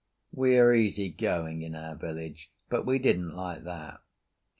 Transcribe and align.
We 0.31 0.57
are 0.57 0.73
easy 0.73 1.11
going 1.11 1.61
in 1.61 1.75
our 1.75 1.93
village, 1.93 2.49
but 2.69 2.87
we 2.87 2.97
didn't 2.97 3.35
like 3.35 3.65
that. 3.65 4.01